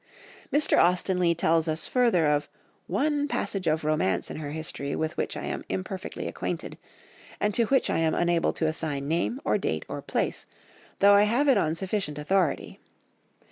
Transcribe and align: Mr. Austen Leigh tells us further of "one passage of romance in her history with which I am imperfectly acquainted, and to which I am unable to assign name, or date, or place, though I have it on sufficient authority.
Mr. 0.51 0.81
Austen 0.83 1.19
Leigh 1.19 1.35
tells 1.35 1.67
us 1.67 1.85
further 1.85 2.25
of 2.25 2.49
"one 2.87 3.27
passage 3.27 3.67
of 3.67 3.83
romance 3.83 4.31
in 4.31 4.37
her 4.37 4.49
history 4.49 4.95
with 4.95 5.15
which 5.15 5.37
I 5.37 5.43
am 5.43 5.63
imperfectly 5.69 6.25
acquainted, 6.27 6.79
and 7.39 7.53
to 7.53 7.65
which 7.65 7.87
I 7.87 7.99
am 7.99 8.15
unable 8.15 8.51
to 8.53 8.65
assign 8.65 9.07
name, 9.07 9.39
or 9.45 9.59
date, 9.59 9.85
or 9.87 10.01
place, 10.01 10.47
though 11.01 11.13
I 11.13 11.25
have 11.29 11.47
it 11.47 11.57
on 11.59 11.75
sufficient 11.75 12.17
authority. 12.17 12.79